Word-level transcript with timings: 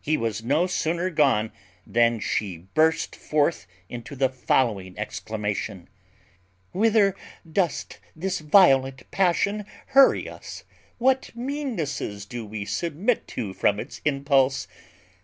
He 0.00 0.16
was 0.16 0.42
no 0.42 0.66
sooner 0.66 1.08
gone 1.08 1.52
than 1.86 2.18
she 2.18 2.66
burst 2.74 3.14
forth 3.14 3.68
into 3.88 4.16
the 4.16 4.28
following 4.28 4.98
exclamation: 4.98 5.88
"Whither 6.72 7.14
doth 7.48 8.00
this 8.16 8.40
violent 8.40 9.08
passion 9.12 9.64
hurry 9.86 10.28
us? 10.28 10.64
What 10.98 11.30
meannesses 11.36 12.26
do 12.28 12.44
we 12.44 12.64
submit 12.64 13.28
to 13.38 13.54
from 13.54 13.78
its 13.78 14.00
impulse! 14.04 14.66